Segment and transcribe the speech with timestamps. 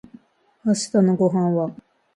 [0.63, 1.75] 明日のご飯は